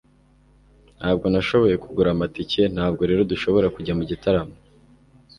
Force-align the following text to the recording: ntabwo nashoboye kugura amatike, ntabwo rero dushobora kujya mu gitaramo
ntabwo 0.97 1.25
nashoboye 1.33 1.75
kugura 1.83 2.09
amatike, 2.11 2.61
ntabwo 2.75 3.01
rero 3.09 3.21
dushobora 3.31 3.67
kujya 3.75 3.93
mu 3.97 4.03
gitaramo 4.09 4.55